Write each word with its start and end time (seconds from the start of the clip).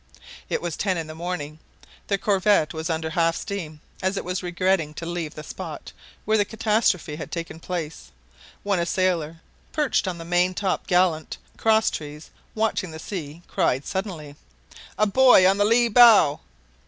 It 0.49 0.63
was 0.63 0.75
ten 0.75 0.97
in 0.97 1.05
the 1.05 1.13
morning; 1.13 1.59
the 2.07 2.17
corvette 2.17 2.73
was 2.73 2.89
under 2.89 3.11
half 3.11 3.35
steam, 3.35 3.81
as 4.01 4.17
it 4.17 4.25
was 4.25 4.41
regretting 4.41 4.95
to 4.95 5.05
leave 5.05 5.35
the 5.35 5.43
spot 5.43 5.91
where 6.25 6.39
the 6.39 6.43
catastrophe 6.43 7.17
had 7.17 7.31
taken 7.31 7.59
place, 7.59 8.09
when 8.63 8.79
a 8.79 8.85
sailor, 8.87 9.41
perched 9.73 10.07
on 10.07 10.17
the 10.17 10.25
main 10.25 10.55
top 10.55 10.87
gallant 10.87 11.37
crosstrees, 11.55 12.31
watching 12.55 12.89
the 12.89 12.97
sea, 12.97 13.43
cried 13.47 13.85
suddenly: 13.85 14.35
"A 14.97 15.05
buoy 15.05 15.45
on 15.45 15.59
the 15.59 15.65
lee 15.65 15.87
bow!" 15.87 16.39